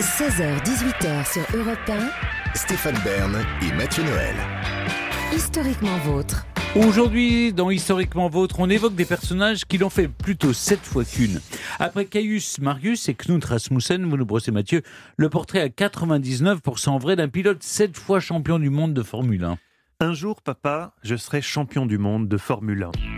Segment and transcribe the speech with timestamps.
[0.00, 2.54] 16h-18h sur Europe 1.
[2.54, 4.34] Stéphane Bern et Mathieu Noël.
[5.34, 6.46] Historiquement vôtre.
[6.74, 11.40] Aujourd'hui, dans Historiquement Vôtre, on évoque des personnages qui l'ont fait plutôt sept fois qu'une.
[11.78, 14.82] Après Caius Marius et Knut Rasmussen, vous nous brossez Mathieu,
[15.16, 19.56] le portrait à 99% vrai d'un pilote sept fois champion du monde de Formule 1.
[20.00, 23.15] Un jour, papa, je serai champion du monde de Formule 1.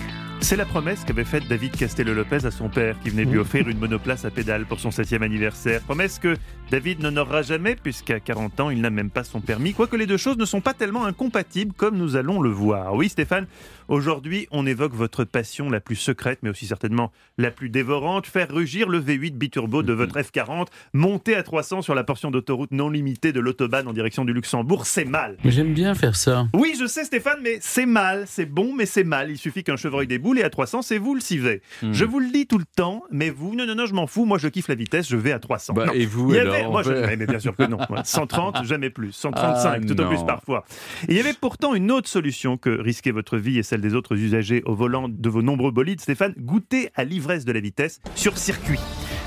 [0.48, 3.78] C'est la promesse qu'avait faite David Castello-Lopez à son père, qui venait lui offrir une
[3.78, 5.82] monoplace à pédale pour son septième anniversaire.
[5.82, 6.38] Promesse que
[6.70, 10.16] David n'honorera jamais, puisqu'à 40 ans, il n'a même pas son permis, quoique les deux
[10.16, 12.94] choses ne sont pas tellement incompatibles, comme nous allons le voir.
[12.94, 13.46] Oui, Stéphane,
[13.88, 18.50] aujourd'hui, on évoque votre passion la plus secrète, mais aussi certainement la plus dévorante, faire
[18.50, 22.88] rugir le V8 biturbo de votre F40, monter à 300 sur la portion d'autoroute non
[22.88, 25.36] limitée de l'autobahn en direction du Luxembourg, c'est mal.
[25.44, 26.48] J'aime bien faire ça.
[26.54, 29.30] Oui, je sais Stéphane, mais c'est mal, c'est bon, mais c'est mal.
[29.30, 31.62] Il suffit qu'un chevreuil déboule à 300, c'est vous le civet.
[31.82, 31.92] Hmm.
[31.92, 34.24] Je vous le dis tout le temps, mais vous, non, non, non, je m'en fous,
[34.24, 35.72] moi je kiffe la vitesse, je vais à 300.
[35.74, 35.92] Bah, Non.
[35.92, 37.78] et vous, Il y avait- alors, moi, je, mais bien sûr que non.
[37.90, 39.12] Ouais, 130, jamais plus.
[39.12, 40.64] 135, Ah, tout au plus parfois.
[41.08, 43.94] Et il y avait pourtant une autre solution que risquer votre vie et celle des
[43.94, 48.00] autres usagers au volant de vos nombreux bolides, Stéphane, goûter à l'ivresse de la vitesse
[48.14, 48.78] sur circuit.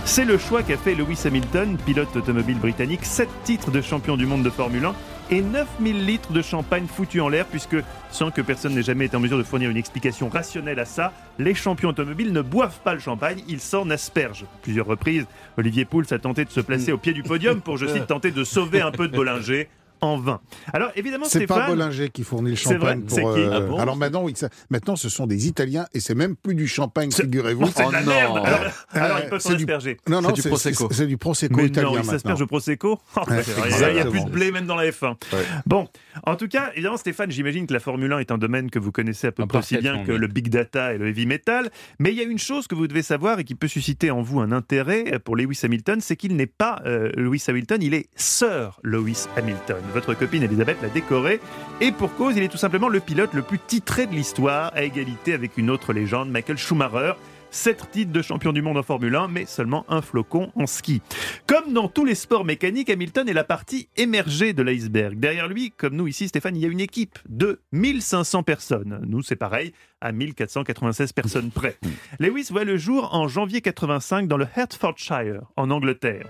[0.05, 4.25] C'est le choix qu'a fait Lewis Hamilton, pilote automobile britannique, 7 titres de champion du
[4.25, 4.95] monde de Formule 1
[5.31, 7.77] et 9000 litres de champagne foutus en l'air, puisque
[8.11, 11.13] sans que personne n'ait jamais été en mesure de fournir une explication rationnelle à ça,
[11.39, 14.45] les champions automobiles ne boivent pas le champagne, ils s'en aspergent.
[14.61, 15.25] Plusieurs reprises,
[15.57, 18.31] Olivier Pouls a tenté de se placer au pied du podium pour, je cite, tenter
[18.31, 19.69] de sauver un peu de Bollinger
[20.01, 20.41] en vain.
[20.73, 21.67] Alors évidemment, C'est pas.
[21.67, 23.03] Bollinger qui fournit le C'est vrai, champagne.
[23.07, 25.85] c'est pour, qui euh, Ah bon alors maintenant, oui, ça- maintenant, ce sont des Italiens
[25.93, 27.67] et c'est même plus du champagne, figurez-vous.
[27.75, 28.11] C'est Oh merde non.
[28.43, 28.59] Alors,
[28.91, 29.97] alors, Euh, ils peuvent s'en c'est du- asperger.
[30.09, 30.89] Non, non, C'est du Prosecco.
[30.91, 32.11] c'est- du prosecco Mais italien non, il maintenant.
[32.11, 34.89] s'asperge au Prosecco Oh, Ouais, vrai, Il n'y a plus de blé même dans la
[34.91, 35.15] F1.
[35.33, 35.39] Ouais.
[35.65, 35.87] Bon,
[36.25, 38.91] en tout cas, évidemment, Stéphane, j'imagine que la Formule 1 est un domaine que vous
[38.91, 41.69] connaissez à peu près aussi bien que le big data et le heavy metal.
[41.99, 44.21] Mais il y a une chose que vous devez savoir et qui peut susciter en
[44.21, 48.07] vous un intérêt pour Lewis Hamilton, c'est qu'il n'est pas euh, Lewis Hamilton, il est
[48.15, 49.77] Sir Lewis Hamilton.
[49.93, 51.39] Votre copine Elisabeth l'a décoré
[51.81, 54.83] et pour cause, il est tout simplement le pilote le plus titré de l'histoire, à
[54.83, 57.13] égalité avec une autre légende, Michael Schumacher.
[57.53, 61.01] Sept titres de champion du monde en Formule 1, mais seulement un flocon en ski.
[61.47, 65.19] Comme dans tous les sports mécaniques, Hamilton est la partie émergée de l'iceberg.
[65.19, 69.01] Derrière lui, comme nous ici, Stéphane, il y a une équipe de 1500 personnes.
[69.05, 71.77] Nous, c'est pareil, à 1496 personnes près.
[72.19, 76.27] Lewis voit le jour en janvier 85 dans le Hertfordshire, en Angleterre.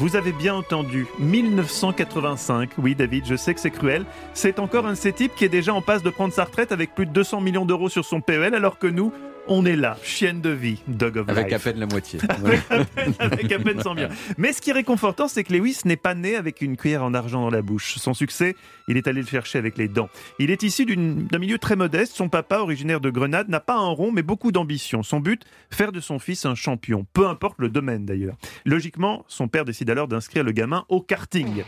[0.00, 2.70] Vous avez bien entendu, 1985.
[2.78, 4.06] Oui, David, je sais que c'est cruel.
[4.32, 6.94] C'est encore un de ces qui est déjà en passe de prendre sa retraite avec
[6.94, 9.12] plus de 200 millions d'euros sur son PEL, alors que nous,
[9.50, 12.20] on est là, chienne de vie, dog of Avec à peine la moitié.
[13.18, 14.10] avec à peine 100 000.
[14.38, 17.12] Mais ce qui est réconfortant, c'est que Lewis n'est pas né avec une cuillère en
[17.14, 17.96] argent dans la bouche.
[17.98, 18.54] Son succès,
[18.86, 20.08] il est allé le chercher avec les dents.
[20.38, 22.14] Il est issu d'un milieu très modeste.
[22.14, 25.02] Son papa, originaire de Grenade, n'a pas un rond, mais beaucoup d'ambition.
[25.02, 28.36] Son but, faire de son fils un champion, peu importe le domaine d'ailleurs.
[28.64, 31.64] Logiquement, son père décide alors d'inscrire le gamin au karting.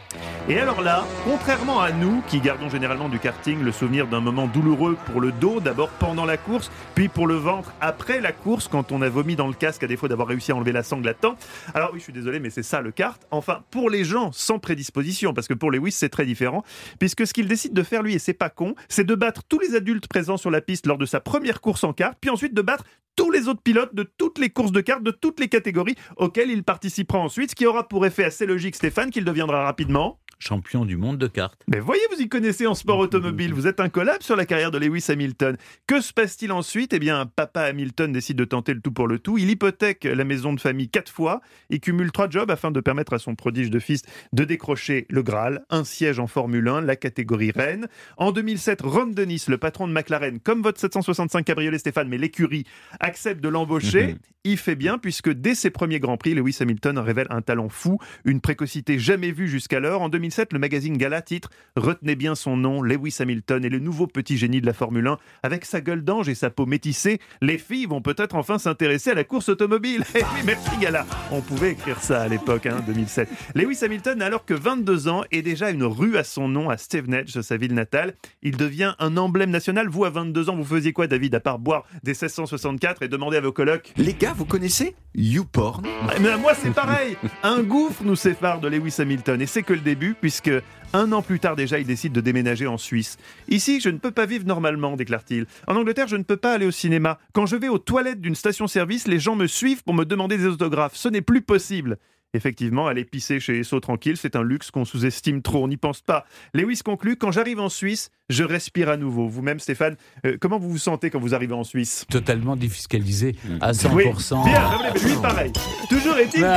[0.49, 4.49] Et alors là, contrairement à nous, qui gardons généralement du karting le souvenir d'un moment
[4.49, 8.67] douloureux pour le dos, d'abord pendant la course, puis pour le ventre après la course,
[8.67, 11.07] quand on a vomi dans le casque à défaut d'avoir réussi à enlever la sangle
[11.09, 11.37] à temps.
[11.75, 13.25] Alors oui, je suis désolé, mais c'est ça le kart.
[13.31, 16.65] Enfin, pour les gens sans prédisposition, parce que pour Lewis, c'est très différent,
[16.99, 19.61] puisque ce qu'il décide de faire, lui, et c'est pas con, c'est de battre tous
[19.61, 22.53] les adultes présents sur la piste lors de sa première course en kart, puis ensuite
[22.53, 25.49] de battre tous les autres pilotes de toutes les courses de kart, de toutes les
[25.49, 29.65] catégories auxquelles il participera ensuite, ce qui aura pour effet assez logique, Stéphane, qu'il deviendra
[29.65, 31.63] rapidement Champion du monde de cartes.
[31.69, 34.73] mais voyez, vous y connaissez en sport automobile, vous êtes un collab sur la carrière
[34.73, 35.57] de Lewis Hamilton.
[35.87, 36.93] Que se passe-t-il ensuite?
[36.93, 39.39] Eh bien, papa Hamilton décide de tenter le tout pour le tout.
[39.39, 43.13] Il hypothèque la maison de famille quatre fois et cumule trois jobs afin de permettre
[43.13, 44.03] à son prodige de fils
[44.33, 47.87] de décrocher le Graal, un siège en Formule 1, la catégorie reine.
[48.17, 52.65] En 2007, Ron Dennis, le patron de McLaren, comme votre 765 cabriolet Stéphane, mais l'écurie,
[52.99, 54.09] accepte de l'embaucher.
[54.09, 54.19] Mhm.
[54.45, 57.99] Il fait bien puisque dès ses premiers Grands Prix, Lewis Hamilton révèle un talent fou,
[58.25, 60.03] une précocité jamais vue jusqu'alors.
[60.03, 64.07] En 2007, le magazine Gala titre Retenez bien son nom, Lewis Hamilton est le nouveau
[64.07, 65.19] petit génie de la Formule 1.
[65.43, 69.15] Avec sa gueule d'ange et sa peau métissée, les filles vont peut-être enfin s'intéresser à
[69.15, 70.05] la course automobile.
[70.15, 71.05] Eh oui, merci Gala.
[71.33, 73.29] On pouvait écrire ça à l'époque, hein, 2007.
[73.55, 76.77] Lewis Hamilton n'a alors que 22 ans et déjà une rue à son nom à
[76.77, 78.15] Stevenage, sa ville natale.
[78.43, 79.89] Il devient un emblème national.
[79.89, 83.39] Vous, à 22 ans, vous faisiez quoi, David, à part boire des 1664 et demander
[83.39, 83.93] à vos colocs?
[83.97, 85.85] Les gars, vous connaissez YouPorn?
[86.09, 87.17] Ah, Mais à moi, c'est pareil.
[87.43, 89.41] Un gouffre nous sépare de Lewis Hamilton.
[89.41, 90.51] Et c'est que le début, puisque
[90.95, 93.19] un an plus tard déjà, il décide de déménager en Suisse.
[93.49, 95.47] Ici, je ne peux pas vivre normalement, déclare-t-il.
[95.67, 97.19] En Angleterre, je ne peux pas aller au cinéma.
[97.33, 100.47] Quand je vais aux toilettes d'une station-service, les gens me suivent pour me demander des
[100.47, 100.95] autographes.
[100.95, 101.99] Ce n'est plus possible.
[102.35, 106.01] Effectivement, aller pisser chez Esso tranquille, c'est un luxe qu'on sous-estime trop, on n'y pense
[106.01, 106.25] pas.
[106.55, 109.29] Lewis conclut, quand j'arrive en Suisse, Je respire à nouveau.
[109.29, 113.73] Vous-même, Stéphane, euh, comment vous vous sentez quand vous arrivez en Suisse Totalement défiscalisé à
[113.73, 113.93] 100%.
[113.95, 114.05] Oui,
[114.51, 115.53] bien, mais lui, pareil.
[115.91, 116.53] Toujours est-il Mais que-.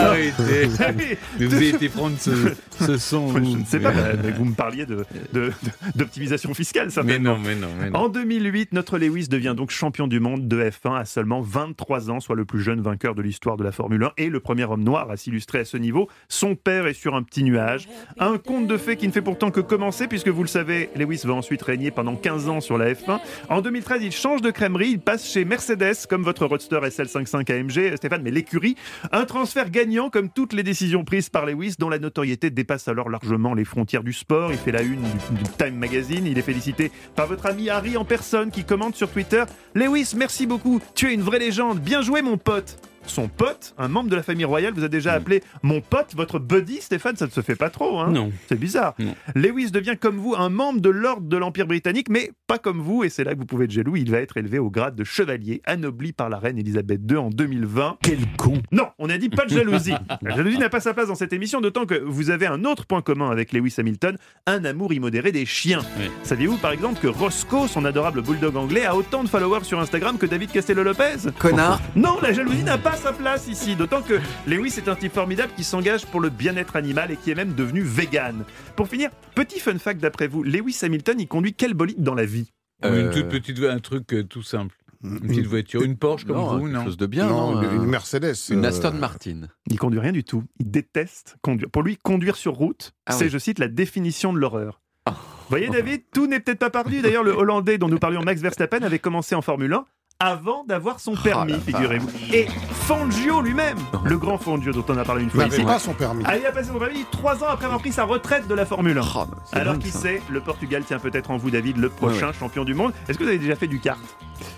[0.79, 2.31] Ah oui, Mais vous avez été prendre ce,
[2.79, 3.27] ce son.
[3.27, 3.57] je vous.
[3.57, 3.91] ne sais pas,
[4.23, 5.51] mais vous me parliez de- de- de-
[5.95, 7.33] d'optimisation fiscale, Mais certainement.
[7.37, 7.99] non, mais non, mais non.
[7.99, 12.19] En 2008, notre Lewis devient donc champion du monde de F1 à seulement 23 ans,
[12.21, 14.83] soit le plus jeune vainqueur de l'histoire de la Formule 1 et le premier homme
[14.83, 16.07] noir à s'illustrer à ce niveau.
[16.29, 17.89] Son père est sur un petit nuage.
[18.19, 21.21] Un conte de fées qui ne fait pourtant que commencer puisque vous le savez, Lewis
[21.25, 23.19] va ensuite régner pendant 15 ans sur la F1.
[23.49, 27.95] En 2013, il change de crèmerie, il passe chez Mercedes comme votre Roadster SL55 AMG,
[27.97, 28.75] Stéphane, mais l'écurie.
[29.11, 33.09] Un transfert gagnant comme toutes les décisions prises par Lewis dont la notoriété dépasse alors
[33.09, 34.51] largement les frontières du sport.
[34.51, 38.05] Il fait la une du Time Magazine, il est félicité par votre ami Harry en
[38.05, 42.21] personne qui commente sur Twitter Lewis, merci beaucoup, tu es une vraie légende, bien joué
[42.21, 42.77] mon pote.
[43.07, 46.39] Son pote, un membre de la famille royale, vous a déjà appelé mon pote, votre
[46.39, 48.31] buddy, Stéphane, ça ne se fait pas trop, hein Non.
[48.47, 48.93] C'est bizarre.
[48.99, 49.15] Non.
[49.35, 53.03] Lewis devient comme vous un membre de l'ordre de l'Empire britannique, mais pas comme vous,
[53.03, 55.03] et c'est là que vous pouvez être jaloux, il va être élevé au grade de
[55.03, 57.97] chevalier, anobli par la reine Elisabeth II en 2020.
[58.01, 58.61] Quel con.
[58.71, 59.93] Non, on a dit pas de jalousie.
[60.21, 62.85] La jalousie n'a pas sa place dans cette émission, d'autant que vous avez un autre
[62.85, 64.17] point commun avec Lewis Hamilton,
[64.47, 65.81] un amour immodéré des chiens.
[65.99, 66.09] Oui.
[66.23, 70.17] Saviez-vous par exemple que Roscoe, son adorable bulldog anglais, a autant de followers sur Instagram
[70.17, 71.81] que David Castello-Lopez Connard.
[71.95, 75.51] Non, la jalousie n'a pas sa place ici, d'autant que Lewis est un type formidable
[75.55, 78.43] qui s'engage pour le bien-être animal et qui est même devenu vegan.
[78.75, 82.25] Pour finir, petit fun fact d'après vous, Lewis Hamilton, il conduit quel bolide dans la
[82.25, 82.51] vie?
[82.83, 84.75] Une Euh, toute petite, un truc euh, tout simple.
[85.03, 86.85] Une petite voiture, une Porsche comme non, vous, quelque non?
[86.85, 88.33] chose de bien, non, non, une, euh, une Mercedes.
[88.49, 89.41] Une euh, Aston Martin.
[89.67, 90.43] Il conduit rien du tout.
[90.59, 91.69] Il déteste conduire.
[91.69, 93.29] Pour lui, conduire sur route, Ah c'est, oui.
[93.29, 94.81] je cite, la définition de l'horreur.
[95.07, 95.11] Oh.
[95.49, 97.01] Voyez David, tout n'est peut-être pas perdu.
[97.01, 99.85] D'ailleurs, le Hollandais dont nous parlions, Max Verstappen, avait commencé en Formule 1
[100.19, 102.09] avant d'avoir son permis, la figurez-vous.
[102.33, 105.77] Et Fangio lui-même, le grand Fangio dont on a parlé une fois n'avait ici, pas
[105.77, 106.23] son permis.
[106.25, 108.65] ah, il a passé son permis trois ans après avoir pris sa retraite de la
[108.65, 109.01] Formule 1.
[109.13, 112.73] Oh, Alors qui sait, le Portugal tient peut-être en vous, David, le prochain champion du
[112.73, 112.93] monde.
[113.09, 113.99] Est-ce que vous avez déjà fait du kart?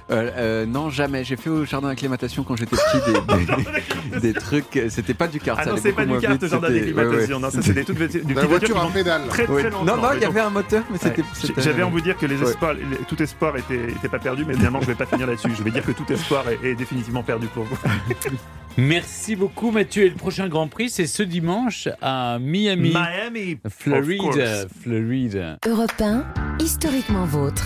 [0.10, 1.24] Euh, euh, non, jamais.
[1.24, 4.80] J'ai fait au jardin d'acclimatation quand j'étais petit des, des- des trucs.
[4.90, 5.60] C'était pas du kart.
[5.62, 7.36] Ah ça non, c'est pas du kart, le jardin c'était- d'acclimatation.
[7.36, 7.64] ouais, Non, ça ouais.
[7.66, 9.22] c'est des toutes petites La voiture à pédale.
[9.28, 9.64] très très Ouais.
[9.70, 9.86] longtemps.
[9.86, 11.22] Non, non, il y avait un moteur, mais c'était.
[11.22, 11.28] Ouais.
[11.34, 12.50] c'était- J'avais envie de dire que les Ouais.
[12.50, 15.50] espoirs, les- tout espoir était, était pas perdu, mais évidemment, je vais pas finir là-dessus.
[15.58, 17.78] Je vais dire que tout espoir est, est définitivement perdu pour vous.
[18.80, 20.04] Merci beaucoup Mathieu.
[20.06, 23.74] Et le prochain Grand Prix, c'est ce dimanche à Miami, Miami, course.
[24.84, 25.58] Florida.
[25.68, 26.24] Europe 1,
[26.60, 27.64] historiquement vôtre.